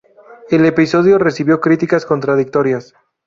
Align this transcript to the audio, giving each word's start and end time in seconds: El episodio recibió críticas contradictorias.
El 0.49 0.65
episodio 0.65 1.19
recibió 1.19 1.61
críticas 1.61 2.07
contradictorias. 2.07 2.95